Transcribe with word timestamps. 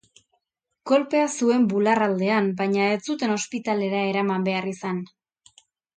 Kolpea 0.91 1.25
zuen 1.41 1.67
bularraldean 1.73 2.49
baina 2.63 2.87
ez 2.95 2.97
zuten 3.11 3.35
ospitalera 3.37 4.01
eraman 4.15 4.49
behar 4.49 4.71
izan. 4.73 5.03